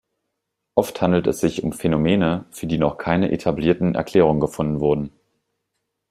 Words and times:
Oft 0.73 0.99
handelt 1.03 1.27
es 1.27 1.41
sich 1.41 1.61
um 1.61 1.73
Phänomene, 1.73 2.45
für 2.49 2.65
die 2.65 2.79
noch 2.79 2.97
keine 2.97 3.31
etablierten 3.31 3.93
Erklärungen 3.93 4.39
gefunden 4.39 4.79
wurden. 4.79 5.11